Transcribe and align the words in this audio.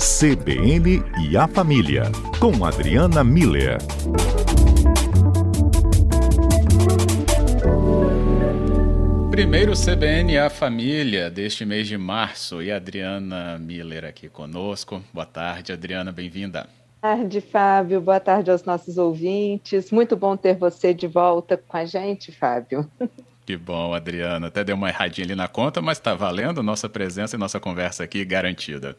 CBN 0.00 1.02
e 1.28 1.36
a 1.36 1.46
Família, 1.46 2.04
com 2.38 2.64
Adriana 2.64 3.22
Miller. 3.22 3.76
Primeiro 9.30 9.74
CBN 9.74 10.32
e 10.32 10.38
a 10.38 10.48
Família 10.48 11.30
deste 11.30 11.66
mês 11.66 11.86
de 11.86 11.98
março 11.98 12.62
e 12.62 12.72
Adriana 12.72 13.58
Miller 13.58 14.06
aqui 14.06 14.30
conosco. 14.30 15.02
Boa 15.12 15.26
tarde, 15.26 15.70
Adriana, 15.70 16.10
bem-vinda. 16.10 16.66
Boa 17.02 17.16
tarde, 17.16 17.42
Fábio. 17.42 18.00
Boa 18.00 18.20
tarde 18.20 18.50
aos 18.50 18.64
nossos 18.64 18.96
ouvintes. 18.96 19.90
Muito 19.90 20.16
bom 20.16 20.34
ter 20.34 20.56
você 20.56 20.94
de 20.94 21.06
volta 21.06 21.58
com 21.58 21.76
a 21.76 21.84
gente, 21.84 22.32
Fábio. 22.32 22.90
Que 23.46 23.56
bom, 23.56 23.92
Adriana. 23.92 24.46
Até 24.46 24.62
deu 24.62 24.76
uma 24.76 24.90
erradinha 24.90 25.26
ali 25.26 25.34
na 25.34 25.48
conta, 25.48 25.82
mas 25.82 25.98
está 25.98 26.14
valendo 26.14 26.62
nossa 26.62 26.88
presença 26.88 27.34
e 27.34 27.38
nossa 27.38 27.58
conversa 27.58 28.04
aqui 28.04 28.24
garantida. 28.24 28.96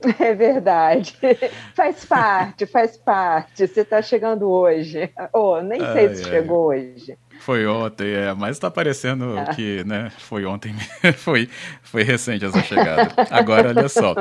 É 0.18 0.34
verdade. 0.34 1.16
faz 1.74 2.04
parte, 2.04 2.66
faz 2.66 2.96
parte. 2.96 3.66
Você 3.66 3.80
está 3.80 4.02
chegando 4.02 4.50
hoje. 4.50 5.10
Oh, 5.32 5.60
nem 5.60 5.80
sei 5.80 6.06
ai, 6.08 6.14
se 6.14 6.24
ai. 6.24 6.30
chegou 6.30 6.68
hoje. 6.68 7.18
Foi 7.40 7.66
ontem, 7.66 8.12
é, 8.14 8.32
mas 8.32 8.52
está 8.52 8.70
parecendo 8.70 9.38
ah. 9.38 9.54
que 9.54 9.84
né, 9.84 10.10
foi 10.18 10.44
ontem, 10.46 10.74
foi, 11.18 11.48
foi 11.82 12.02
recente 12.02 12.44
essa 12.44 12.62
chegada. 12.62 13.12
Agora, 13.30 13.68
olha 13.68 13.88
só. 13.88 14.14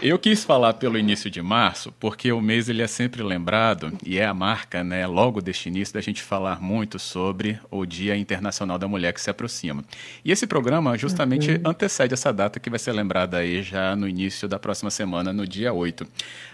Eu 0.00 0.18
quis 0.18 0.42
falar 0.44 0.74
pelo 0.74 0.98
início 0.98 1.30
de 1.30 1.40
março, 1.42 1.92
porque 2.00 2.32
o 2.32 2.40
mês 2.40 2.68
ele 2.68 2.82
é 2.82 2.86
sempre 2.86 3.22
lembrado 3.22 3.92
e 4.04 4.18
é 4.18 4.24
a 4.24 4.34
marca, 4.34 4.82
né, 4.82 5.06
logo 5.06 5.40
deste 5.40 5.68
início, 5.68 5.94
da 5.94 6.00
gente 6.00 6.22
falar 6.22 6.60
muito 6.60 6.98
sobre 6.98 7.58
o 7.70 7.84
Dia 7.86 8.16
Internacional 8.16 8.78
da 8.78 8.88
Mulher 8.88 9.12
que 9.12 9.20
se 9.20 9.30
aproxima. 9.30 9.84
E 10.24 10.32
esse 10.32 10.46
programa 10.46 10.96
justamente 10.98 11.52
uhum. 11.52 11.70
antecede 11.70 12.14
essa 12.14 12.32
data 12.32 12.58
que 12.58 12.70
vai 12.70 12.78
ser 12.78 12.92
lembrada 12.92 13.36
aí 13.36 13.62
já 13.62 13.94
no 13.94 14.08
início 14.08 14.48
da 14.48 14.58
próxima 14.58 14.90
semana, 14.90 15.32
no 15.32 15.46
dia 15.46 15.72
8. 15.72 16.06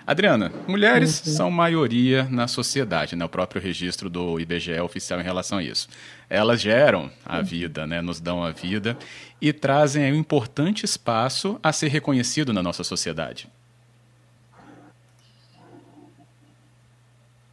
Adriana, 0.07 0.53
mulheres 0.67 1.23
uhum. 1.27 1.33
são 1.33 1.51
maioria 1.51 2.25
na 2.25 2.49
sociedade, 2.49 3.15
né? 3.15 3.25
O 3.25 3.29
próprio 3.29 3.61
registro 3.61 4.11
do 4.11 4.41
IBGE 4.41 4.73
é 4.73 4.83
oficial 4.83 5.21
em 5.21 5.25
relação 5.25 5.59
a 5.59 5.63
isso. 5.63 5.89
Elas 6.31 6.61
geram 6.61 7.11
a 7.25 7.41
vida, 7.41 7.87
né? 7.87 8.03
Nos 8.03 8.21
dão 8.21 8.43
a 8.45 8.51
vida 8.51 8.97
e 9.41 9.53
trazem 9.53 10.13
um 10.13 10.17
importante 10.17 10.85
espaço 10.85 11.59
a 11.63 11.73
ser 11.73 11.89
reconhecido 11.89 12.53
na 12.53 12.63
nossa 12.63 12.85
sociedade. 12.85 13.49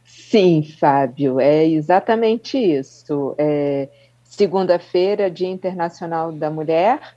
Sim, 0.04 0.62
Fábio, 0.62 1.40
é 1.40 1.66
exatamente 1.66 2.58
isso. 2.58 3.34
É, 3.38 3.88
Segunda-feira, 4.24 5.30
Dia 5.30 5.48
Internacional 5.48 6.30
da 6.30 6.50
Mulher, 6.50 7.16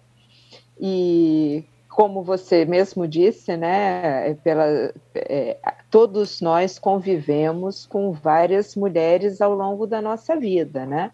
e 0.79 1.65
como 1.89 2.23
você 2.23 2.63
mesmo 2.63 3.05
disse, 3.05 3.57
né, 3.57 4.29
é 4.29 4.33
pela, 4.35 4.93
é, 5.13 5.57
todos 5.91 6.39
nós 6.39 6.79
convivemos 6.79 7.85
com 7.85 8.13
várias 8.13 8.73
mulheres 8.73 9.41
ao 9.41 9.53
longo 9.53 9.85
da 9.85 10.01
nossa 10.01 10.37
vida, 10.37 10.85
né? 10.85 11.11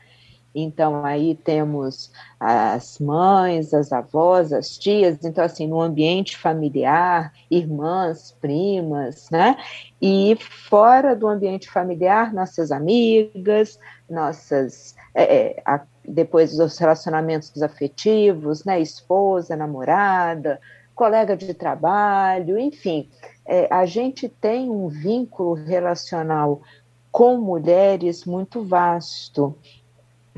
Então, 0.57 1.03
aí 1.03 1.35
temos 1.35 2.09
as 2.39 2.97
mães, 2.97 3.73
as 3.73 3.91
avós, 3.91 4.53
as 4.53 4.77
tias, 4.77 5.25
então, 5.25 5.43
assim, 5.43 5.67
no 5.67 5.81
ambiente 5.81 6.37
familiar, 6.37 7.33
irmãs, 7.51 8.31
primas, 8.39 9.29
né? 9.29 9.57
E 10.01 10.37
fora 10.69 11.13
do 11.13 11.27
ambiente 11.27 11.69
familiar, 11.69 12.33
nossas 12.33 12.71
amigas, 12.71 13.77
nossas. 14.09 14.95
É, 15.13 15.23
é 15.23 15.61
a, 15.65 15.81
depois 16.07 16.55
dos 16.55 16.77
relacionamentos 16.77 17.61
afetivos, 17.61 18.63
né? 18.63 18.79
Esposa, 18.79 19.57
namorada, 19.57 20.61
colega 20.95 21.35
de 21.35 21.53
trabalho, 21.53 22.57
enfim, 22.57 23.09
é, 23.45 23.67
a 23.69 23.85
gente 23.85 24.29
tem 24.29 24.69
um 24.69 24.87
vínculo 24.87 25.53
relacional 25.53 26.61
com 27.11 27.37
mulheres 27.37 28.25
muito 28.25 28.63
vasto 28.63 29.57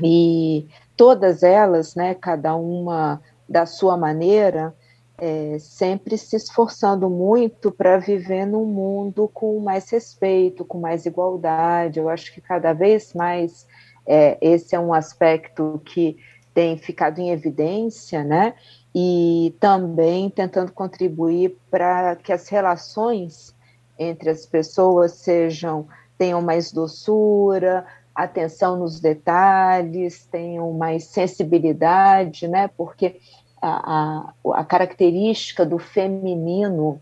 e 0.02 0.68
todas 0.96 1.42
elas, 1.42 1.94
né, 1.94 2.14
cada 2.14 2.54
uma 2.54 3.20
da 3.48 3.66
sua 3.66 3.96
maneira, 3.96 4.74
é, 5.16 5.56
sempre 5.58 6.16
se 6.16 6.36
esforçando 6.36 7.10
muito 7.10 7.72
para 7.72 7.98
viver 7.98 8.46
num 8.46 8.66
mundo 8.66 9.28
com 9.32 9.58
mais 9.58 9.90
respeito, 9.90 10.64
com 10.64 10.78
mais 10.78 11.06
igualdade. 11.06 11.98
Eu 11.98 12.08
acho 12.08 12.32
que 12.32 12.40
cada 12.40 12.72
vez 12.72 13.12
mais 13.14 13.66
é, 14.06 14.38
esse 14.40 14.76
é 14.76 14.80
um 14.80 14.94
aspecto 14.94 15.80
que 15.84 16.16
tem 16.54 16.76
ficado 16.78 17.18
em 17.18 17.30
evidência, 17.30 18.22
né? 18.22 18.54
e 18.94 19.54
também 19.60 20.30
tentando 20.30 20.72
contribuir 20.72 21.56
para 21.70 22.16
que 22.16 22.32
as 22.32 22.48
relações 22.48 23.54
entre 23.98 24.30
as 24.30 24.46
pessoas 24.46 25.12
sejam 25.12 25.86
tenham 26.16 26.42
mais 26.42 26.72
doçura, 26.72 27.86
atenção 28.24 28.76
nos 28.76 28.98
detalhes, 29.00 30.26
tenham 30.26 30.72
mais 30.72 31.04
sensibilidade, 31.04 32.48
né? 32.48 32.68
Porque 32.76 33.20
a, 33.62 34.32
a, 34.44 34.58
a 34.60 34.64
característica 34.64 35.64
do 35.64 35.78
feminino 35.78 37.00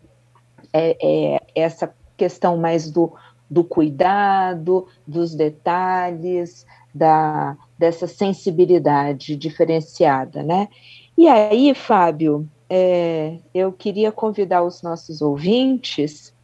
é, 0.72 0.96
é, 1.02 1.42
essa 1.54 1.94
questão 2.16 2.58
mais 2.58 2.90
do, 2.90 3.12
do 3.48 3.64
cuidado, 3.64 4.86
dos 5.06 5.34
detalhes, 5.34 6.66
da, 6.94 7.56
dessa 7.78 8.06
sensibilidade 8.06 9.36
diferenciada, 9.36 10.42
né? 10.42 10.68
E 11.16 11.28
aí, 11.28 11.74
Fábio, 11.74 12.46
é, 12.68 13.38
eu 13.54 13.72
queria 13.72 14.12
convidar 14.12 14.62
os 14.62 14.82
nossos 14.82 15.22
ouvintes 15.22 16.34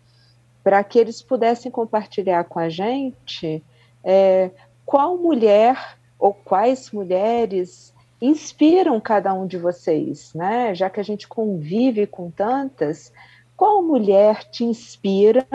para 0.64 0.82
que 0.82 0.98
eles 0.98 1.20
pudessem 1.20 1.70
compartilhar 1.70 2.44
com 2.44 2.58
a 2.58 2.70
gente 2.70 3.62
é, 4.04 4.50
qual 4.84 5.16
mulher 5.16 5.96
ou 6.18 6.32
quais 6.32 6.90
mulheres 6.90 7.92
inspiram 8.20 9.00
cada 9.00 9.34
um 9.34 9.46
de 9.46 9.58
vocês, 9.58 10.32
né? 10.34 10.74
Já 10.74 10.88
que 10.88 11.00
a 11.00 11.02
gente 11.02 11.26
convive 11.26 12.06
com 12.06 12.30
tantas, 12.30 13.12
qual 13.56 13.82
mulher 13.82 14.44
te 14.44 14.64
inspira 14.64 15.46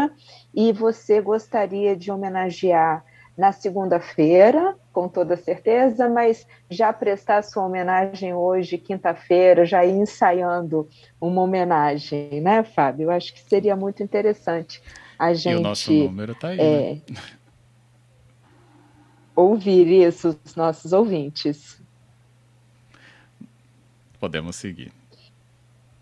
e 0.53 0.73
você 0.73 1.21
gostaria 1.21 1.95
de 1.95 2.11
homenagear 2.11 3.03
na 3.37 3.51
segunda-feira, 3.51 4.75
com 4.91 5.07
toda 5.07 5.37
certeza, 5.37 6.09
mas 6.09 6.47
já 6.69 6.91
prestar 6.91 7.43
sua 7.43 7.65
homenagem 7.65 8.33
hoje, 8.33 8.79
quinta-feira, 8.79 9.63
já 9.63 9.85
ir 9.85 9.91
ensaiando 9.91 10.89
uma 11.21 11.43
homenagem, 11.43 12.41
né, 12.41 12.63
Fábio? 12.63 13.03
Eu 13.03 13.11
acho 13.11 13.33
que 13.33 13.41
seria 13.41 13.75
muito 13.75 14.01
interessante 14.01 14.81
a 15.19 15.33
gente. 15.33 15.53
E 15.53 15.57
o 15.57 15.61
nosso 15.61 15.93
número 15.93 16.31
está 16.31 16.47
aí. 16.49 16.59
É, 16.59 17.01
né? 17.09 17.21
Ouvir 19.37 19.87
isso, 19.87 20.35
os 20.43 20.55
nossos 20.55 20.93
ouvintes. 20.93 21.79
Podemos 24.19 24.55
seguir. 24.55 24.91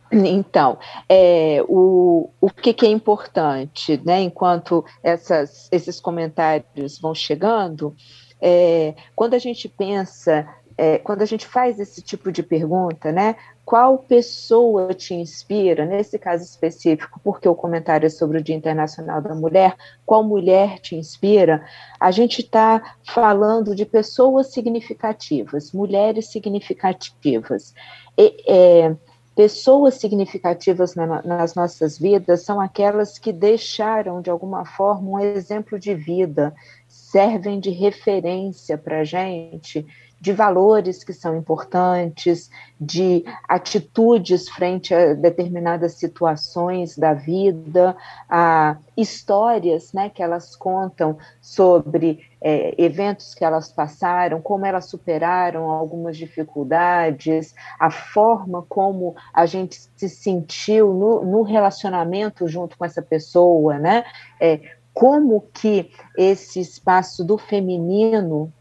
Então, 0.10 0.80
é, 1.10 1.62
o, 1.68 2.30
o 2.40 2.50
que, 2.50 2.74
que, 2.74 2.86
é 2.86 2.90
importante, 2.90 4.00
né, 4.06 4.22
enquanto 4.22 4.86
essas, 5.04 5.68
esses 5.70 6.00
comentários 6.00 6.98
vão 6.98 7.14
chegando, 7.14 7.94
é, 8.40 8.96
quando 9.14 9.34
a 9.34 9.40
gente 9.40 9.68
pensa, 9.68 10.48
é, 10.78 10.98
quando 10.98 11.22
a 11.22 11.26
gente 11.26 11.48
faz 11.48 11.80
esse 11.80 12.02
tipo 12.02 12.32
de 12.32 12.44
pergunta, 12.44 13.12
né, 13.12 13.36
qual 13.64 13.98
pessoa 13.98 14.94
te 14.94 15.14
inspira, 15.14 15.86
nesse 15.86 16.20
caso 16.20 16.44
específico, 16.44 17.20
porque 17.24 17.48
o 17.48 17.56
comentário 17.56 18.06
é 18.06 18.10
sobre 18.10 18.40
o 18.40 18.44
Dia 18.44 18.56
Internacional 18.56 19.22
da 19.22 19.34
Mulher, 19.34 19.76
qual 20.06 20.24
mulher 20.24 20.80
te 20.80 20.96
inspira, 20.96 21.66
a 22.00 22.12
gente 22.12 22.42
está 22.42 22.96
falando 23.04 23.76
de 23.76 23.86
pessoas 23.86 24.52
significativas, 24.52 25.72
mulheres 25.72 26.28
significativas. 26.28 27.74
E, 28.18 28.36
é, 28.48 28.96
Pessoas 29.36 29.96
significativas 29.96 30.96
na, 30.96 31.22
nas 31.22 31.56
nossas 31.56 32.00
vidas 32.00 32.44
são 32.44 32.62
aquelas 32.62 33.20
que 33.20 33.34
deixaram, 33.34 34.22
de 34.22 34.30
alguma 34.30 34.64
forma, 34.64 35.10
um 35.10 35.20
exemplo 35.20 35.78
de 35.78 35.94
vida, 35.94 36.56
servem 36.88 37.60
de 37.60 37.70
referência 37.70 38.78
para 38.78 39.02
a 39.02 39.04
gente, 39.04 39.86
de 40.26 40.34
valores 40.34 41.04
que 41.04 41.14
são 41.14 41.38
importantes, 41.38 42.50
de 42.82 43.24
atitudes 43.48 44.50
frente 44.50 44.92
a 44.92 45.14
determinadas 45.14 45.94
situações 45.94 46.98
da 46.98 47.14
vida, 47.14 47.96
a 48.28 48.76
histórias 48.98 49.94
né, 49.94 50.10
que 50.10 50.24
elas 50.24 50.56
contam 50.56 51.16
sobre 51.40 52.22
é, 52.42 52.74
eventos 52.76 53.36
que 53.36 53.46
elas 53.46 53.72
passaram, 53.72 54.42
como 54.42 54.66
elas 54.66 54.86
superaram 54.86 55.70
algumas 55.70 56.18
dificuldades, 56.18 57.54
a 57.80 57.92
forma 57.92 58.64
como 58.68 59.16
a 59.32 59.46
gente 59.46 59.80
se 59.96 60.10
sentiu 60.10 60.92
no, 60.92 61.24
no 61.24 61.44
relacionamento 61.44 62.48
junto 62.48 62.76
com 62.76 62.84
essa 62.84 63.02
pessoa, 63.02 63.78
né? 63.78 64.04
É, 64.42 64.60
como 64.92 65.42
que 65.54 65.92
esse 66.18 66.60
espaço 66.60 67.24
do 67.24 67.38
feminino 67.38 68.52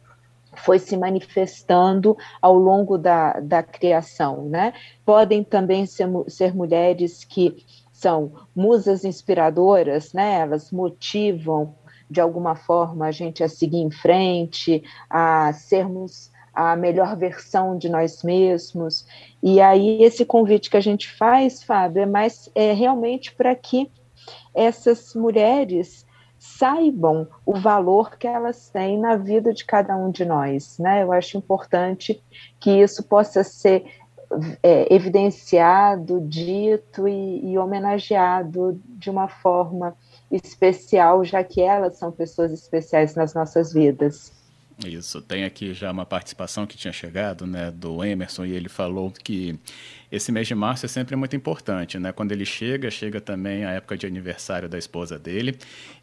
foi 0.57 0.79
se 0.79 0.97
manifestando 0.97 2.17
ao 2.41 2.57
longo 2.57 2.97
da, 2.99 3.41
da 3.41 3.63
criação, 3.63 4.49
né? 4.49 4.73
Podem 5.05 5.43
também 5.43 5.87
ser, 5.87 6.09
ser 6.29 6.55
mulheres 6.55 7.25
que 7.25 7.65
são 7.93 8.33
musas 8.55 9.05
inspiradoras, 9.05 10.13
né? 10.13 10.41
Elas 10.41 10.71
motivam 10.71 11.75
de 12.11 12.21
alguma 12.21 12.55
forma 12.55 13.07
a 13.07 13.11
gente 13.11 13.43
a 13.43 13.49
seguir 13.49 13.79
em 13.79 13.91
frente, 13.91 14.83
a 15.09 15.53
sermos 15.53 16.31
a 16.53 16.77
melhor 16.77 17.17
versão 17.17 17.77
de 17.77 17.89
nós 17.89 18.23
mesmos. 18.23 19.07
E 19.43 19.61
aí 19.61 20.03
esse 20.03 20.25
convite 20.25 20.71
que 20.71 20.77
a 20.77 20.81
gente 20.81 21.11
faz, 21.11 21.63
Fábio, 21.63 22.03
é 22.03 22.07
mais 22.07 22.49
é 22.55 22.73
realmente 22.73 23.35
para 23.35 23.55
que 23.55 23.91
essas 24.55 25.15
mulheres 25.15 26.07
saibam 26.59 27.27
o 27.45 27.55
valor 27.55 28.17
que 28.17 28.27
elas 28.27 28.69
têm 28.69 28.99
na 28.99 29.17
vida 29.17 29.53
de 29.53 29.65
cada 29.65 29.97
um 29.97 30.11
de 30.11 30.25
nós, 30.25 30.79
né? 30.79 31.03
Eu 31.03 31.13
acho 31.13 31.37
importante 31.37 32.23
que 32.61 32.71
isso 32.71 33.03
possa 33.03 33.43
ser 33.43 33.85
é, 34.63 34.93
evidenciado, 34.93 36.21
dito 36.21 37.07
e, 37.09 37.53
e 37.53 37.59
homenageado 37.59 38.81
de 38.85 39.11
uma 39.11 39.29
forma 39.29 39.97
especial, 40.31 41.25
já 41.25 41.43
que 41.45 41.61
elas 41.61 41.97
são 41.97 42.11
pessoas 42.11 42.53
especiais 42.53 43.15
nas 43.15 43.35
nossas 43.35 43.73
vidas. 43.73 44.44
Isso, 44.85 45.21
tem 45.23 45.45
aqui 45.45 45.73
já 45.73 45.93
uma 45.93 46.05
participação 46.05 46.67
que 46.67 46.77
tinha 46.77 46.93
chegado, 46.93 47.47
né, 47.47 47.71
do 47.71 48.03
Emerson, 48.03 48.45
e 48.45 48.53
ele 48.53 48.69
falou 48.69 49.13
que 49.13 49.59
esse 50.15 50.31
mês 50.31 50.47
de 50.47 50.55
março 50.55 50.87
é 50.87 50.89
sempre 50.89 51.17
muito 51.17 51.35
importante, 51.35 51.99
né? 51.99 52.13
Quando 52.13 52.31
ele 52.31 52.45
chega, 52.45 52.89
chega 52.89 53.21
também 53.21 53.65
a 53.65 53.73
época 53.73 53.97
de 53.97 54.07
aniversário 54.07 54.69
da 54.69 54.79
esposa 54.79 55.19
dele 55.19 55.59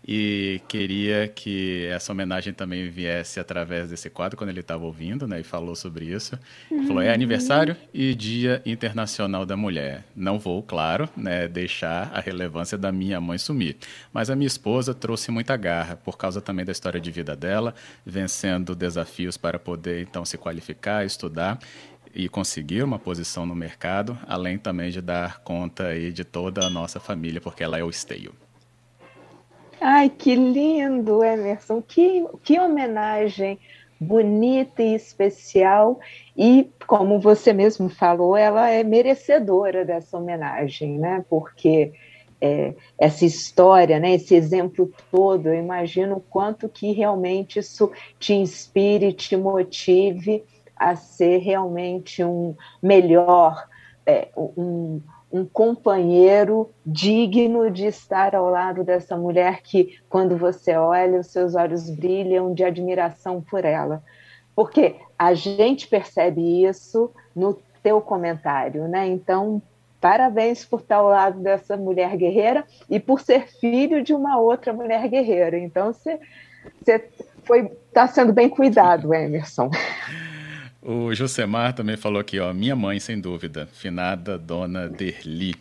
e 0.05 0.59
queria 0.67 1.29
que 1.29 1.85
essa 1.85 2.11
homenagem 2.11 2.51
também 2.53 2.89
viesse 2.89 3.39
através 3.39 3.89
desse 3.89 4.09
quadro 4.09 4.37
quando 4.37 4.49
ele 4.49 4.59
estava 4.59 4.83
ouvindo, 4.83 5.25
né? 5.25 5.39
E 5.39 5.43
falou 5.43 5.77
sobre 5.77 6.05
isso. 6.05 6.37
Ele 6.69 6.85
falou: 6.87 7.01
é 7.01 7.13
aniversário 7.13 7.77
e 7.93 8.13
Dia 8.13 8.61
Internacional 8.65 9.45
da 9.45 9.55
Mulher. 9.55 10.03
Não 10.13 10.37
vou, 10.37 10.61
claro, 10.61 11.07
né, 11.15 11.47
deixar 11.47 12.11
a 12.13 12.19
relevância 12.19 12.77
da 12.77 12.91
minha 12.91 13.21
mãe 13.21 13.37
sumir, 13.37 13.77
mas 14.11 14.29
a 14.29 14.35
minha 14.35 14.47
esposa 14.47 14.93
trouxe 14.93 15.31
muita 15.31 15.55
garra 15.55 15.95
por 15.95 16.17
causa 16.17 16.41
também 16.41 16.65
da 16.65 16.73
história 16.73 16.99
de 16.99 17.11
vida 17.11 17.33
dela, 17.33 17.73
vencendo 18.05 18.60
desafios 18.63 19.37
para 19.37 19.59
poder 19.59 20.01
então 20.01 20.23
se 20.25 20.37
qualificar, 20.37 21.05
estudar 21.05 21.59
e 22.13 22.27
conseguir 22.27 22.83
uma 22.83 22.99
posição 22.99 23.45
no 23.45 23.55
mercado, 23.55 24.17
além 24.27 24.57
também 24.57 24.89
de 24.89 25.01
dar 25.01 25.39
conta 25.39 25.87
aí 25.87 26.11
de 26.11 26.23
toda 26.23 26.65
a 26.65 26.69
nossa 26.69 26.99
família, 26.99 27.39
porque 27.39 27.63
ela 27.63 27.77
é 27.77 27.83
o 27.83 27.89
esteio. 27.89 28.33
Ai, 29.79 30.09
que 30.09 30.35
lindo, 30.35 31.23
Emerson, 31.23 31.81
que, 31.81 32.25
que 32.43 32.59
homenagem 32.59 33.57
bonita 33.99 34.81
e 34.81 34.95
especial, 34.95 35.99
e 36.35 36.71
como 36.87 37.19
você 37.19 37.53
mesmo 37.53 37.87
falou, 37.87 38.35
ela 38.35 38.67
é 38.67 38.83
merecedora 38.83 39.85
dessa 39.85 40.17
homenagem, 40.17 40.97
né? 40.97 41.23
Porque 41.29 41.93
é, 42.41 42.73
essa 42.97 43.23
história, 43.23 43.99
né, 43.99 44.15
esse 44.15 44.33
exemplo 44.33 44.91
todo, 45.11 45.47
eu 45.47 45.53
imagino 45.53 46.17
o 46.17 46.21
quanto 46.21 46.67
que 46.67 46.91
realmente 46.91 47.59
isso 47.59 47.91
te 48.17 48.33
inspire, 48.33 49.13
te 49.13 49.37
motive 49.37 50.43
a 50.75 50.95
ser 50.95 51.37
realmente 51.37 52.23
um 52.23 52.55
melhor, 52.81 53.67
é, 54.05 54.29
um, 54.35 54.99
um 55.31 55.45
companheiro 55.45 56.71
digno 56.83 57.69
de 57.69 57.85
estar 57.85 58.35
ao 58.35 58.49
lado 58.49 58.83
dessa 58.83 59.15
mulher 59.15 59.61
que, 59.61 59.99
quando 60.09 60.35
você 60.35 60.75
olha, 60.75 61.19
os 61.19 61.27
seus 61.27 61.53
olhos 61.53 61.89
brilham 61.89 62.53
de 62.53 62.63
admiração 62.63 63.39
por 63.39 63.63
ela. 63.63 64.03
Porque 64.55 64.95
a 65.17 65.35
gente 65.35 65.87
percebe 65.87 66.65
isso 66.65 67.11
no 67.35 67.57
teu 67.83 68.01
comentário, 68.01 68.87
né? 68.87 69.07
Então, 69.07 69.61
parabéns 70.01 70.65
por 70.65 70.81
estar 70.81 70.95
ao 70.95 71.07
lado 71.07 71.39
dessa 71.39 71.77
mulher 71.77 72.17
guerreira 72.17 72.65
e 72.89 72.99
por 72.99 73.21
ser 73.21 73.47
filho 73.47 74.03
de 74.03 74.13
uma 74.13 74.39
outra 74.39 74.73
mulher 74.73 75.07
guerreira. 75.07 75.57
Então, 75.57 75.93
você 75.93 76.19
foi 77.43 77.71
está 77.87 78.07
sendo 78.07 78.33
bem 78.33 78.49
cuidado, 78.49 79.13
Emerson. 79.13 79.69
O 80.81 81.13
Josemar 81.13 81.73
também 81.73 81.95
falou 81.95 82.19
aqui, 82.19 82.39
ó, 82.39 82.51
minha 82.53 82.75
mãe, 82.75 82.99
sem 82.99 83.19
dúvida, 83.19 83.67
finada 83.71 84.37
Dona 84.37 84.89
Derli. 84.89 85.55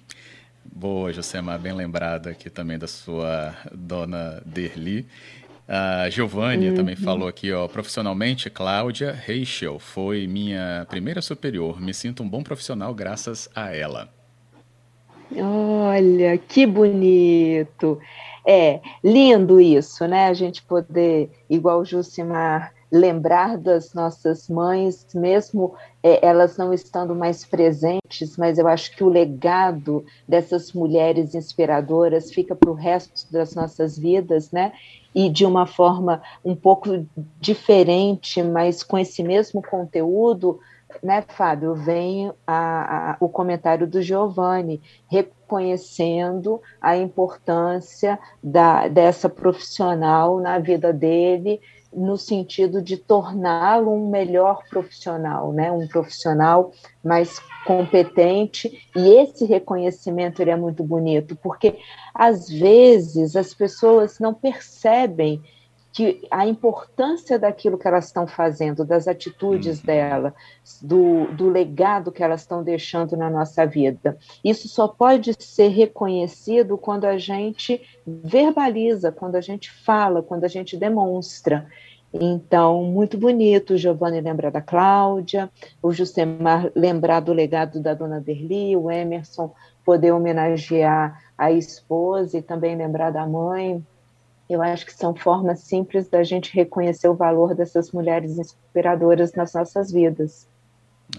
Boa, 0.64 1.12
Josemar, 1.12 1.58
bem 1.58 1.74
lembrada 1.74 2.30
aqui 2.30 2.48
também 2.48 2.78
da 2.78 2.86
sua 2.86 3.54
Dona 3.70 4.42
Derli. 4.46 5.06
A 5.68 6.08
Giovanni 6.08 6.70
uhum. 6.70 6.74
também 6.74 6.96
falou 6.96 7.28
aqui, 7.28 7.52
ó, 7.52 7.68
profissionalmente, 7.68 8.48
Cláudia 8.48 9.12
Reichel 9.12 9.78
foi 9.78 10.26
minha 10.26 10.86
primeira 10.88 11.20
superior. 11.20 11.80
Me 11.80 11.92
sinto 11.92 12.22
um 12.22 12.28
bom 12.28 12.42
profissional 12.42 12.94
graças 12.94 13.48
a 13.54 13.74
ela. 13.74 14.19
Olha, 15.36 16.36
que 16.38 16.66
bonito. 16.66 17.98
É, 18.46 18.80
lindo 19.02 19.60
isso, 19.60 20.06
né? 20.06 20.26
A 20.26 20.34
gente 20.34 20.62
poder, 20.62 21.30
igual 21.48 21.84
Jucimar 21.84 22.72
lembrar 22.90 23.56
das 23.56 23.94
nossas 23.94 24.48
mães, 24.48 25.06
mesmo 25.14 25.74
é, 26.02 26.26
elas 26.26 26.56
não 26.56 26.74
estando 26.74 27.14
mais 27.14 27.44
presentes, 27.44 28.36
mas 28.36 28.58
eu 28.58 28.66
acho 28.66 28.96
que 28.96 29.04
o 29.04 29.08
legado 29.08 30.04
dessas 30.26 30.72
mulheres 30.72 31.32
inspiradoras 31.36 32.32
fica 32.32 32.56
para 32.56 32.68
o 32.70 32.74
resto 32.74 33.32
das 33.32 33.54
nossas 33.54 33.96
vidas, 33.96 34.50
né? 34.50 34.72
E 35.14 35.28
de 35.28 35.46
uma 35.46 35.66
forma 35.66 36.20
um 36.44 36.56
pouco 36.56 37.06
diferente, 37.40 38.42
mas 38.42 38.82
com 38.82 38.98
esse 38.98 39.22
mesmo 39.22 39.62
conteúdo, 39.62 40.58
né, 41.02 41.22
Fábio, 41.28 41.74
vem 41.74 42.32
a, 42.46 43.12
a, 43.12 43.16
o 43.20 43.28
comentário 43.28 43.86
do 43.86 44.02
Giovanni, 44.02 44.82
reconhecendo 45.08 46.60
a 46.80 46.96
importância 46.96 48.18
da, 48.42 48.88
dessa 48.88 49.28
profissional 49.28 50.40
na 50.40 50.58
vida 50.58 50.92
dele, 50.92 51.60
no 51.92 52.16
sentido 52.16 52.80
de 52.80 52.96
torná-lo 52.96 53.92
um 53.92 54.08
melhor 54.08 54.62
profissional, 54.68 55.52
né? 55.52 55.72
um 55.72 55.88
profissional 55.88 56.72
mais 57.04 57.40
competente, 57.66 58.88
e 58.94 59.14
esse 59.14 59.44
reconhecimento 59.44 60.40
ele 60.40 60.50
é 60.50 60.56
muito 60.56 60.84
bonito, 60.84 61.36
porque 61.36 61.78
às 62.14 62.48
vezes 62.48 63.34
as 63.34 63.52
pessoas 63.52 64.18
não 64.18 64.32
percebem 64.32 65.42
que 65.92 66.26
a 66.30 66.46
importância 66.46 67.38
daquilo 67.38 67.76
que 67.76 67.86
elas 67.86 68.06
estão 68.06 68.26
fazendo, 68.26 68.84
das 68.84 69.08
atitudes 69.08 69.80
uhum. 69.80 69.86
dela, 69.86 70.34
do, 70.80 71.26
do 71.32 71.48
legado 71.48 72.12
que 72.12 72.22
elas 72.22 72.42
estão 72.42 72.62
deixando 72.62 73.16
na 73.16 73.28
nossa 73.28 73.66
vida. 73.66 74.16
Isso 74.44 74.68
só 74.68 74.86
pode 74.86 75.34
ser 75.38 75.68
reconhecido 75.68 76.78
quando 76.78 77.06
a 77.06 77.18
gente 77.18 77.82
verbaliza, 78.06 79.10
quando 79.10 79.36
a 79.36 79.40
gente 79.40 79.70
fala, 79.70 80.22
quando 80.22 80.44
a 80.44 80.48
gente 80.48 80.76
demonstra. 80.76 81.66
Então, 82.12 82.82
muito 82.84 83.16
bonito 83.16 83.74
o 83.74 83.76
Giovanni 83.76 84.20
lembrar 84.20 84.50
da 84.50 84.60
Cláudia, 84.60 85.48
o 85.80 85.92
Justemar 85.92 86.70
lembrar 86.74 87.20
do 87.20 87.32
legado 87.32 87.80
da 87.80 87.94
dona 87.94 88.20
Derli, 88.20 88.76
o 88.76 88.90
Emerson 88.90 89.52
poder 89.84 90.12
homenagear 90.12 91.22
a 91.38 91.52
esposa 91.52 92.38
e 92.38 92.42
também 92.42 92.76
lembrar 92.76 93.10
da 93.10 93.26
mãe. 93.26 93.84
Eu 94.50 94.60
acho 94.60 94.84
que 94.84 94.92
são 94.92 95.14
formas 95.14 95.60
simples 95.60 96.08
da 96.08 96.24
gente 96.24 96.52
reconhecer 96.52 97.06
o 97.06 97.14
valor 97.14 97.54
dessas 97.54 97.92
mulheres 97.92 98.36
inspiradoras 98.36 99.32
nas 99.32 99.54
nossas 99.54 99.92
vidas. 99.92 100.48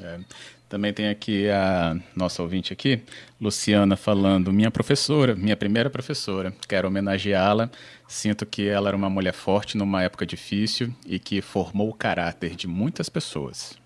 É. 0.01 0.19
Também 0.67 0.93
tem 0.93 1.07
aqui 1.07 1.50
a 1.50 1.97
nossa 2.13 2.41
ouvinte 2.41 2.73
aqui, 2.73 3.01
Luciana, 3.39 3.95
falando: 3.95 4.51
minha 4.51 4.69
professora, 4.69 5.33
minha 5.33 5.55
primeira 5.55 5.89
professora, 5.89 6.53
quero 6.67 6.89
homenageá-la. 6.89 7.69
Sinto 8.05 8.45
que 8.45 8.67
ela 8.67 8.89
era 8.89 8.97
uma 8.97 9.09
mulher 9.09 9.33
forte 9.33 9.77
numa 9.77 10.03
época 10.03 10.25
difícil 10.25 10.93
e 11.05 11.17
que 11.17 11.41
formou 11.41 11.89
o 11.89 11.93
caráter 11.93 12.53
de 12.53 12.67
muitas 12.67 13.07
pessoas. 13.07 13.77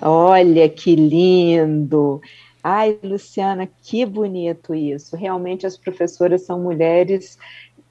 Olha 0.00 0.68
que 0.68 0.94
lindo! 0.94 2.20
Ai, 2.68 2.98
Luciana, 3.00 3.68
que 3.80 4.04
bonito 4.04 4.74
isso. 4.74 5.14
Realmente 5.14 5.66
as 5.66 5.78
professoras 5.78 6.42
são 6.42 6.60
mulheres 6.60 7.38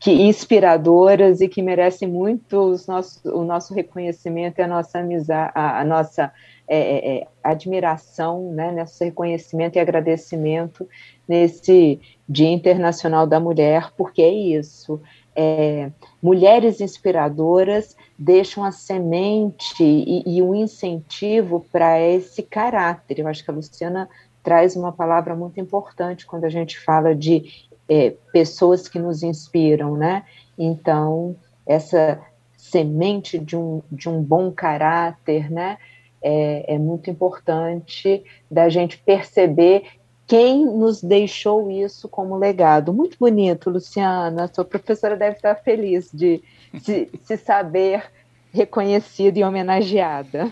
que 0.05 0.11
inspiradoras 0.11 1.41
e 1.41 1.47
que 1.47 1.63
merecem 1.63 2.07
muito 2.07 2.75
nosso, 2.87 3.27
o 3.27 3.43
nosso 3.43 3.73
reconhecimento 3.73 4.59
e 4.59 4.61
a 4.61 4.67
nossa 4.67 4.99
amizade, 4.99 5.51
a, 5.55 5.79
a 5.79 5.83
nossa 5.83 6.31
é, 6.67 6.77
é, 6.77 7.17
é, 7.17 7.27
admiração, 7.43 8.51
né, 8.51 8.71
nesse 8.71 9.03
reconhecimento 9.03 9.77
e 9.77 9.79
agradecimento 9.79 10.87
nesse 11.27 11.99
Dia 12.29 12.51
Internacional 12.51 13.25
da 13.25 13.39
Mulher, 13.39 13.93
porque 13.97 14.21
é 14.21 14.29
isso. 14.31 15.01
É, 15.35 15.89
mulheres 16.21 16.81
inspiradoras 16.81 17.97
deixam 18.15 18.63
a 18.63 18.71
semente 18.71 19.83
e, 19.83 20.21
e 20.23 20.39
incentivo 20.39 21.65
para 21.71 21.99
esse 21.99 22.43
caráter. 22.43 23.17
Eu 23.17 23.27
acho 23.27 23.43
que 23.43 23.49
a 23.49 23.53
Luciana 23.55 24.07
traz 24.43 24.75
uma 24.75 24.91
palavra 24.91 25.35
muito 25.35 25.59
importante 25.59 26.27
quando 26.27 26.43
a 26.43 26.49
gente 26.49 26.79
fala 26.79 27.15
de 27.15 27.65
é, 27.89 28.15
pessoas 28.31 28.87
que 28.87 28.99
nos 28.99 29.23
inspiram, 29.23 29.95
né? 29.95 30.23
Então, 30.57 31.35
essa 31.65 32.19
semente 32.57 33.37
de 33.37 33.55
um, 33.55 33.81
de 33.91 34.09
um 34.09 34.21
bom 34.21 34.51
caráter, 34.51 35.51
né? 35.51 35.77
É, 36.21 36.75
é 36.75 36.77
muito 36.79 37.09
importante 37.09 38.23
da 38.49 38.67
gente 38.67 38.97
perceber 38.97 39.83
quem 40.27 40.65
nos 40.65 41.03
deixou 41.03 41.69
isso 41.69 42.09
como 42.09 42.35
legado. 42.35 42.91
Muito 42.91 43.17
bonito, 43.19 43.69
Luciana. 43.69 44.49
Sua 44.51 44.65
professora 44.65 45.15
deve 45.15 45.35
estar 45.35 45.55
feliz 45.55 46.09
de 46.11 46.43
se, 46.81 47.11
se 47.21 47.37
saber 47.37 48.03
reconhecida 48.51 49.37
e 49.37 49.43
homenageada. 49.43 50.51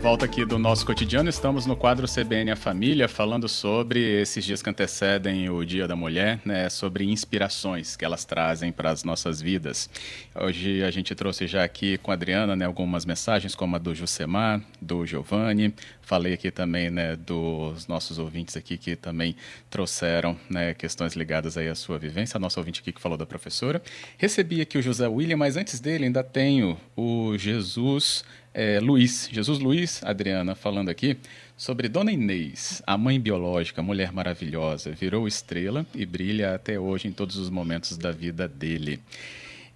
Volta 0.00 0.26
aqui 0.26 0.44
do 0.44 0.58
nosso 0.58 0.84
cotidiano, 0.84 1.28
estamos 1.30 1.64
no 1.64 1.74
quadro 1.74 2.06
CBN 2.06 2.50
A 2.50 2.56
Família, 2.56 3.08
falando 3.08 3.48
sobre 3.48 4.20
esses 4.20 4.44
dias 4.44 4.62
que 4.62 4.68
antecedem 4.68 5.48
o 5.48 5.64
Dia 5.64 5.88
da 5.88 5.96
Mulher, 5.96 6.38
né, 6.44 6.68
sobre 6.68 7.04
inspirações 7.04 7.96
que 7.96 8.04
elas 8.04 8.24
trazem 8.24 8.70
para 8.70 8.90
as 8.90 9.02
nossas 9.02 9.40
vidas. 9.40 9.88
Hoje 10.34 10.84
a 10.84 10.90
gente 10.90 11.14
trouxe 11.14 11.46
já 11.46 11.64
aqui 11.64 11.96
com 11.98 12.10
a 12.10 12.14
Adriana 12.14 12.54
né, 12.54 12.66
algumas 12.66 13.06
mensagens, 13.06 13.54
como 13.54 13.74
a 13.74 13.78
do 13.78 13.94
Jusemar, 13.94 14.60
do 14.80 15.06
Giovanni. 15.06 15.74
Falei 16.02 16.34
aqui 16.34 16.50
também 16.50 16.90
né, 16.90 17.16
dos 17.16 17.88
nossos 17.88 18.18
ouvintes 18.18 18.56
aqui 18.56 18.76
que 18.76 18.94
também 18.94 19.34
trouxeram 19.68 20.36
né, 20.48 20.72
questões 20.74 21.14
ligadas 21.14 21.56
aí 21.56 21.68
à 21.68 21.74
sua 21.74 21.98
vivência. 21.98 22.36
A 22.36 22.40
nossa 22.40 22.60
ouvinte 22.60 22.80
aqui 22.80 22.92
que 22.92 23.00
falou 23.00 23.18
da 23.18 23.26
professora. 23.26 23.82
Recebi 24.18 24.60
aqui 24.60 24.78
o 24.78 24.82
José 24.82 25.08
William, 25.08 25.36
mas 25.36 25.56
antes 25.56 25.80
dele 25.80 26.04
ainda 26.04 26.22
tenho 26.22 26.78
o 26.94 27.36
Jesus 27.36 28.24
é, 28.56 28.80
Luiz, 28.80 29.28
Jesus 29.30 29.58
Luiz, 29.58 30.02
Adriana, 30.02 30.54
falando 30.54 30.88
aqui 30.88 31.18
sobre 31.58 31.90
Dona 31.90 32.10
Inês, 32.10 32.82
a 32.86 32.96
mãe 32.96 33.20
biológica, 33.20 33.82
mulher 33.82 34.10
maravilhosa, 34.12 34.92
virou 34.92 35.28
estrela 35.28 35.84
e 35.94 36.06
brilha 36.06 36.54
até 36.54 36.80
hoje 36.80 37.06
em 37.06 37.12
todos 37.12 37.36
os 37.36 37.50
momentos 37.50 37.98
da 37.98 38.10
vida 38.10 38.48
dele. 38.48 38.98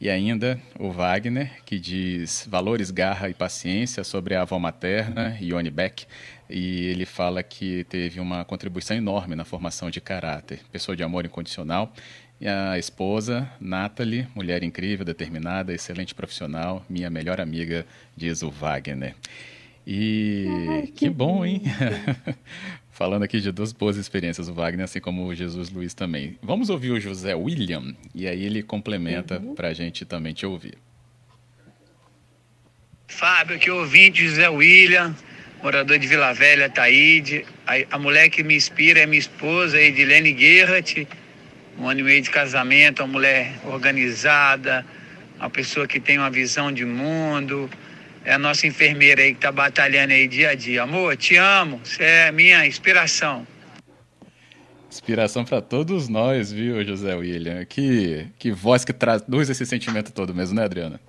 E 0.01 0.09
ainda 0.09 0.59
o 0.79 0.91
Wagner, 0.91 1.63
que 1.67 1.79
diz 1.79 2.47
valores, 2.49 2.91
garra 2.91 3.29
e 3.29 3.35
paciência 3.35 4.03
sobre 4.03 4.35
a 4.35 4.41
avó 4.41 4.59
materna, 4.59 5.37
Ione 5.43 5.69
Beck, 5.69 6.07
e 6.49 6.87
ele 6.87 7.05
fala 7.05 7.43
que 7.43 7.85
teve 7.85 8.19
uma 8.19 8.47
contribuição 8.47 8.97
enorme 8.97 9.37
na 9.37 9.45
formação 9.45 9.91
de 9.91 10.01
caráter, 10.01 10.61
pessoa 10.73 10.97
de 10.97 11.03
amor 11.03 11.27
incondicional 11.27 11.93
e 12.41 12.49
a 12.49 12.79
esposa, 12.79 13.47
Nathalie, 13.61 14.27
mulher 14.35 14.63
incrível, 14.63 15.05
determinada, 15.05 15.75
excelente 15.75 16.15
profissional, 16.15 16.83
minha 16.89 17.11
melhor 17.11 17.39
amiga, 17.39 17.85
diz 18.17 18.43
o 18.43 18.51
Wagner. 18.51 19.15
E 19.87 20.47
Ai, 20.71 20.83
que, 20.87 20.93
que, 20.93 21.11
bom, 21.11 21.45
hein? 21.45 21.63
Falando 22.91 23.25
aqui 23.25 23.41
de 23.41 23.53
duas 23.53 23.75
boas 23.75 23.99
experiências, 23.99 24.49
o 24.49 24.55
Wagner, 24.55 24.85
assim 24.85 25.01
como 25.01 25.27
o 25.27 25.35
Jesus 25.35 25.69
Luiz 25.69 25.93
também. 25.93 26.39
Vamos 26.43 26.71
ouvir 26.71 26.93
o 26.93 27.01
José 27.01 27.35
William, 27.35 27.95
e 28.15 28.27
aí 28.27 28.43
ele 28.43 28.63
complementa 28.63 29.39
uhum. 29.39 29.55
para 29.55 29.69
a 29.69 29.75
gente 29.75 30.07
também 30.07 30.33
te 30.33 30.47
ouvir. 30.47 30.79
Fábio, 33.07 33.59
que 33.59 33.71
ouvinte, 33.71 34.27
José 34.27 34.49
William, 34.49 35.15
morador 35.63 35.99
de 35.99 36.07
Vila 36.07 36.33
Velha, 36.33 36.71
Taíde. 36.71 37.45
A, 37.67 37.97
a 37.97 37.99
mulher 37.99 38.31
que 38.31 38.43
me 38.43 38.57
inspira 38.57 39.01
é 39.01 39.07
minha 39.07 39.19
esposa, 39.19 39.79
Edilene 39.79 40.33
Guerrat 40.33 41.07
um 41.81 41.89
ano 41.89 42.01
e 42.01 42.03
meio 42.03 42.21
de 42.21 42.31
casamento, 42.31 43.03
uma 43.03 43.09
mulher 43.09 43.55
organizada, 43.65 44.85
uma 45.39 45.49
pessoa 45.49 45.87
que 45.87 45.99
tem 45.99 46.19
uma 46.19 46.31
visão 46.31 46.71
de 46.71 46.85
mundo. 46.85 47.71
É 48.23 48.35
a 48.35 48.39
nossa 48.39 48.67
enfermeira 48.67 49.23
aí 49.23 49.33
que 49.33 49.39
está 49.39 49.51
batalhando 49.51 50.13
aí 50.13 50.29
dia 50.29 50.51
a 50.51 50.55
dia. 50.55 50.83
Amor, 50.83 51.17
te 51.17 51.37
amo, 51.37 51.81
você 51.83 52.03
é 52.03 52.33
minha 52.33 52.67
inspiração. 52.67 53.47
Inspiração 54.91 55.43
para 55.43 55.63
todos 55.63 56.07
nós, 56.09 56.53
viu, 56.53 56.85
José 56.85 57.15
William? 57.15 57.65
Que, 57.65 58.27
que 58.39 58.53
voz 58.53 58.85
que 58.85 58.93
traduz 58.93 59.49
esse 59.49 59.65
sentimento 59.65 60.13
todo 60.13 60.35
mesmo, 60.35 60.57
né, 60.57 60.65
Adriana? 60.65 61.01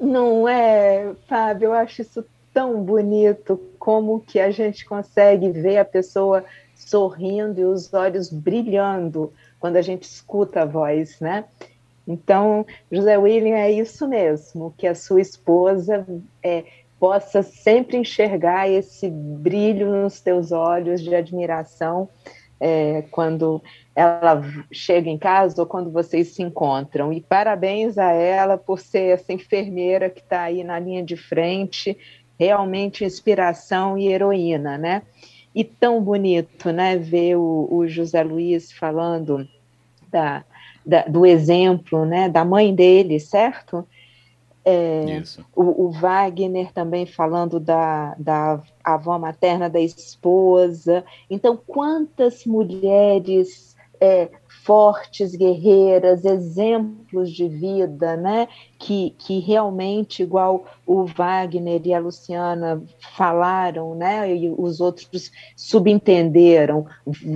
Não 0.00 0.48
é, 0.48 1.12
Fábio? 1.28 1.66
Eu 1.66 1.72
acho 1.74 2.00
isso 2.00 2.24
tão 2.54 2.82
bonito, 2.82 3.60
como 3.78 4.20
que 4.20 4.40
a 4.40 4.50
gente 4.50 4.86
consegue 4.86 5.50
ver 5.50 5.76
a 5.76 5.84
pessoa 5.84 6.42
sorrindo 6.76 7.60
e 7.60 7.64
os 7.64 7.92
olhos 7.92 8.30
brilhando 8.30 9.32
quando 9.58 9.76
a 9.76 9.82
gente 9.82 10.04
escuta 10.04 10.62
a 10.62 10.64
voz, 10.64 11.18
né? 11.18 11.46
Então, 12.06 12.64
José 12.92 13.18
William, 13.18 13.56
é 13.56 13.72
isso 13.72 14.06
mesmo, 14.06 14.72
que 14.78 14.86
a 14.86 14.94
sua 14.94 15.20
esposa 15.20 16.06
é, 16.40 16.64
possa 17.00 17.42
sempre 17.42 17.96
enxergar 17.96 18.68
esse 18.68 19.10
brilho 19.10 19.90
nos 19.90 20.20
teus 20.20 20.52
olhos 20.52 21.02
de 21.02 21.14
admiração 21.14 22.08
é, 22.60 23.02
quando 23.10 23.60
ela 23.94 24.42
chega 24.70 25.08
em 25.08 25.18
casa 25.18 25.60
ou 25.60 25.66
quando 25.66 25.90
vocês 25.90 26.28
se 26.28 26.42
encontram. 26.42 27.12
E 27.12 27.20
parabéns 27.20 27.98
a 27.98 28.12
ela 28.12 28.56
por 28.56 28.78
ser 28.78 29.14
essa 29.14 29.32
enfermeira 29.32 30.08
que 30.08 30.20
está 30.20 30.42
aí 30.42 30.62
na 30.62 30.78
linha 30.78 31.02
de 31.02 31.16
frente, 31.16 31.98
realmente 32.38 33.04
inspiração 33.04 33.98
e 33.98 34.08
heroína, 34.08 34.78
né? 34.78 35.02
E 35.56 35.64
tão 35.64 36.02
bonito, 36.02 36.70
né, 36.70 36.98
ver 36.98 37.36
o, 37.36 37.66
o 37.70 37.88
José 37.88 38.22
Luiz 38.22 38.70
falando 38.70 39.48
da, 40.10 40.44
da, 40.84 41.04
do 41.04 41.24
exemplo, 41.24 42.04
né, 42.04 42.28
da 42.28 42.44
mãe 42.44 42.74
dele, 42.74 43.18
certo? 43.18 43.82
É, 44.62 45.22
o, 45.54 45.86
o, 45.86 45.90
Wagner 45.90 46.72
também 46.72 47.06
falando 47.06 47.58
da, 47.58 48.14
da 48.18 48.60
avó 48.84 49.18
materna 49.18 49.70
da 49.70 49.80
esposa. 49.80 51.04
Então, 51.30 51.56
quantas 51.56 52.44
mulheres 52.44 53.76
é, 53.98 54.28
fortes, 54.66 55.36
guerreiras, 55.36 56.24
exemplos 56.24 57.30
de 57.30 57.48
vida, 57.48 58.16
né? 58.16 58.48
Que, 58.80 59.14
que 59.16 59.38
realmente, 59.38 60.24
igual 60.24 60.66
o 60.84 61.04
Wagner 61.06 61.80
e 61.84 61.94
a 61.94 62.00
Luciana 62.00 62.82
falaram, 63.16 63.94
né? 63.94 64.34
E 64.34 64.50
os 64.50 64.80
outros 64.80 65.30
subentenderam, 65.54 66.84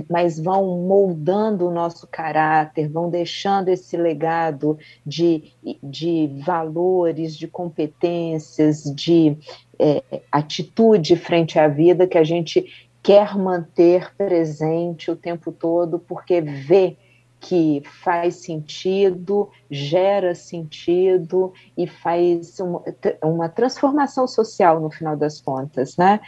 mas 0.09 0.37
vão 0.37 0.77
moldando 0.81 1.69
o 1.69 1.71
nosso 1.71 2.05
caráter, 2.05 2.89
vão 2.89 3.09
deixando 3.09 3.69
esse 3.69 3.95
legado 3.95 4.77
de, 5.05 5.53
de 5.81 6.29
valores, 6.45 7.37
de 7.37 7.47
competências, 7.47 8.83
de 8.83 9.37
é, 9.79 10.03
atitude 10.29 11.15
frente 11.15 11.57
à 11.57 11.69
vida 11.69 12.05
que 12.05 12.17
a 12.17 12.25
gente 12.25 12.65
quer 13.01 13.37
manter 13.37 14.13
presente 14.17 15.09
o 15.09 15.15
tempo 15.15 15.49
todo, 15.51 15.97
porque 15.97 16.41
vê 16.41 16.97
que 17.41 17.81
faz 18.03 18.35
sentido, 18.35 19.49
gera 19.69 20.35
sentido 20.35 21.51
e 21.75 21.87
faz 21.87 22.59
uma, 22.59 22.83
uma, 23.23 23.49
transformação 23.49 24.27
social 24.27 24.79
no 24.79 24.91
final 24.91 25.17
das 25.17 25.41
contas, 25.41 25.97
né? 25.97 26.21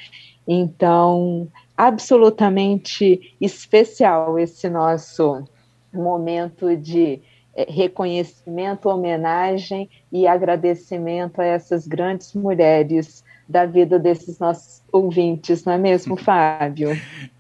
Então, 0.48 1.48
absolutamente 1.78 3.36
especial 3.40 4.40
esse 4.40 4.68
nosso 4.68 5.44
momento 5.94 6.76
de 6.76 7.22
é, 7.56 7.72
reconhecimento, 7.72 8.90
homenagem 8.90 9.88
e 10.12 10.26
agradecimento 10.26 11.40
a 11.40 11.46
essas 11.46 11.86
grandes 11.86 12.34
mulheres 12.34 13.24
da 13.48 13.68
vida 13.68 14.00
desses 14.00 14.40
nossos 14.40 14.82
ouvintes, 14.92 15.64
não 15.64 15.74
é 15.74 15.78
mesmo, 15.78 16.18
Fábio? 16.18 16.90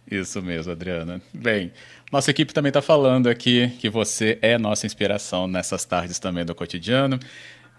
Isso 0.09 0.43
mesmo, 0.43 0.71
Adriana. 0.71 1.19
Bem, 1.33 1.71
nossa 2.13 2.29
equipe 2.29 2.53
também 2.53 2.69
está 2.69 2.79
falando 2.79 3.27
aqui 3.27 3.69
que 3.79 3.89
você 3.89 4.37
é 4.39 4.55
nossa 4.55 4.85
inspiração 4.85 5.47
nessas 5.47 5.83
tardes 5.83 6.19
também 6.19 6.45
do 6.45 6.53
cotidiano. 6.53 7.17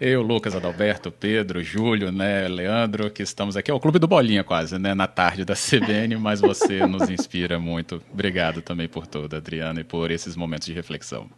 Eu, 0.01 0.23
Lucas, 0.23 0.57
Adalberto, 0.57 1.13
Pedro, 1.13 1.63
Júlio, 1.63 2.11
né, 2.11 2.49
Leandro, 2.49 3.13
que 3.13 3.23
estamos 3.23 3.57
aqui, 3.57 3.71
é 3.71 3.75
o 3.75 3.79
Clube 3.79 4.01
do 4.01 4.09
Bolinha 4.09 4.43
quase, 4.43 4.77
né, 4.77 4.93
na 4.93 5.07
tarde 5.07 5.45
da 5.45 5.55
CBN, 5.55 6.17
mas 6.19 6.41
você 6.41 6.85
nos 6.85 7.09
inspira 7.09 7.61
muito. 7.61 8.03
Obrigado 8.13 8.61
também 8.61 8.89
por 8.89 9.07
tudo, 9.07 9.37
Adriana, 9.37 9.83
e 9.83 9.85
por 9.85 10.11
esses 10.11 10.35
momentos 10.35 10.67
de 10.67 10.73
reflexão. 10.73 11.31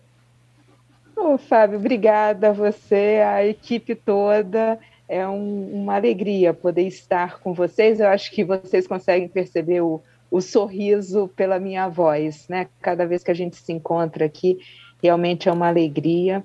Ô, 1.15 1.37
Fábio, 1.37 1.79
obrigada 1.79 2.49
a 2.49 2.53
você, 2.55 3.21
a 3.27 3.45
equipe 3.45 3.95
toda. 3.95 4.79
É 5.07 5.29
um, 5.29 5.83
uma 5.83 5.97
alegria 5.97 6.55
poder 6.55 6.87
estar 6.87 7.41
com 7.41 7.53
vocês. 7.53 8.01
Eu 8.01 8.09
acho 8.09 8.31
que 8.31 8.43
vocês 8.43 8.87
conseguem 8.87 9.29
perceber 9.29 9.83
o, 9.83 10.03
o 10.31 10.41
sorriso 10.41 11.29
pela 11.37 11.59
minha 11.59 11.89
voz, 11.89 12.47
né? 12.49 12.69
Cada 12.81 13.07
vez 13.07 13.23
que 13.23 13.31
a 13.31 13.35
gente 13.35 13.57
se 13.57 13.73
encontra 13.73 14.25
aqui, 14.25 14.59
realmente 15.03 15.49
é 15.49 15.53
uma 15.53 15.69
alegria 15.69 16.45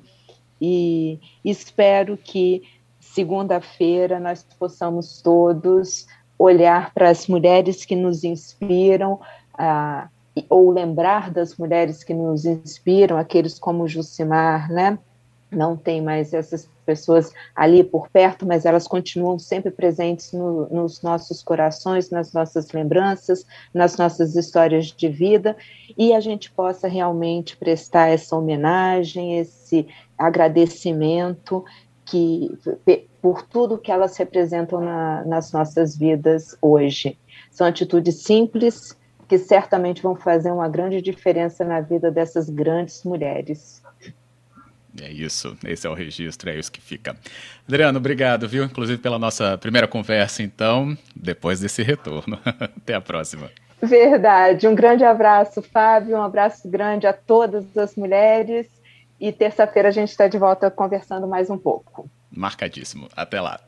e 0.61 1.19
espero 1.43 2.15
que 2.15 2.61
segunda-feira 2.99 4.19
nós 4.19 4.45
possamos 4.59 5.21
todos 5.21 6.05
olhar 6.37 6.93
para 6.93 7.09
as 7.09 7.27
mulheres 7.27 7.83
que 7.85 7.95
nos 7.95 8.23
inspiram, 8.23 9.19
ah, 9.57 10.09
ou 10.49 10.71
lembrar 10.71 11.29
das 11.29 11.57
mulheres 11.57 12.03
que 12.03 12.13
nos 12.13 12.45
inspiram, 12.45 13.17
aqueles 13.17 13.59
como 13.59 13.87
Jucimar, 13.87 14.71
né? 14.71 14.97
Não 15.51 15.75
tem 15.75 16.01
mais 16.01 16.33
essas 16.33 16.69
pessoas 16.85 17.33
ali 17.55 17.83
por 17.83 18.09
perto, 18.09 18.45
mas 18.45 18.65
elas 18.65 18.87
continuam 18.87 19.37
sempre 19.37 19.69
presentes 19.69 20.31
no, 20.31 20.67
nos 20.69 21.01
nossos 21.01 21.43
corações, 21.43 22.09
nas 22.09 22.31
nossas 22.31 22.71
lembranças, 22.71 23.45
nas 23.73 23.97
nossas 23.97 24.35
histórias 24.35 24.87
de 24.87 25.09
vida, 25.09 25.57
e 25.97 26.13
a 26.13 26.21
gente 26.21 26.49
possa 26.51 26.87
realmente 26.87 27.57
prestar 27.57 28.07
essa 28.07 28.35
homenagem, 28.35 29.39
esse 29.39 29.87
agradecimento 30.17 31.65
que 32.05 32.57
por 33.21 33.43
tudo 33.43 33.77
que 33.77 33.91
elas 33.91 34.17
representam 34.17 34.81
na, 34.81 35.23
nas 35.25 35.51
nossas 35.51 35.95
vidas 35.95 36.57
hoje. 36.61 37.17
São 37.51 37.67
atitudes 37.67 38.23
simples 38.23 38.97
que 39.27 39.37
certamente 39.37 40.01
vão 40.01 40.15
fazer 40.15 40.51
uma 40.51 40.67
grande 40.67 41.01
diferença 41.01 41.63
na 41.63 41.79
vida 41.79 42.11
dessas 42.11 42.49
grandes 42.49 43.03
mulheres. 43.03 43.80
É 44.99 45.09
isso, 45.09 45.55
esse 45.63 45.87
é 45.87 45.89
o 45.89 45.93
registro, 45.93 46.49
é 46.49 46.57
isso 46.57 46.71
que 46.71 46.81
fica. 46.81 47.15
Adriano, 47.67 47.97
obrigado, 47.97 48.47
viu? 48.47 48.63
Inclusive 48.63 49.01
pela 49.01 49.17
nossa 49.17 49.57
primeira 49.57 49.87
conversa, 49.87 50.43
então, 50.43 50.97
depois 51.15 51.59
desse 51.59 51.81
retorno. 51.81 52.37
Até 52.59 52.93
a 52.93 53.01
próxima. 53.01 53.49
Verdade. 53.81 54.67
Um 54.67 54.75
grande 54.75 55.03
abraço, 55.03 55.61
Fábio. 55.61 56.17
Um 56.17 56.21
abraço 56.21 56.69
grande 56.69 57.07
a 57.07 57.13
todas 57.13 57.77
as 57.77 57.95
mulheres. 57.95 58.67
E 59.19 59.31
terça-feira 59.31 59.89
a 59.89 59.91
gente 59.91 60.09
está 60.09 60.27
de 60.27 60.37
volta 60.37 60.69
conversando 60.69 61.27
mais 61.27 61.49
um 61.49 61.57
pouco. 61.57 62.09
Marcadíssimo. 62.29 63.07
Até 63.15 63.39
lá. 63.39 63.59